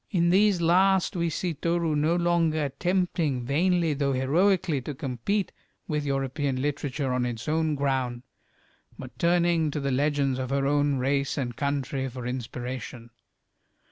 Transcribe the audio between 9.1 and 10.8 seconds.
turning to the legends of her